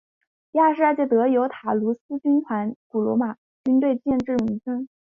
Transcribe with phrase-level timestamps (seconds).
[0.51, 4.89] 第二十二德尤塔卢斯军团古罗马军队建制名称。